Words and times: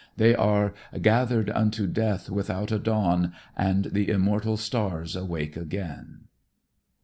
They 0.17 0.33
are, 0.33 0.73
"Gathered 0.99 1.51
unto 1.51 1.85
death 1.85 2.27
without 2.27 2.71
a 2.71 2.79
dawn. 2.79 3.33
And 3.55 3.85
the 3.91 4.09
immortal 4.09 4.57
stars 4.57 5.15
awake 5.15 5.55
again." 5.55 6.21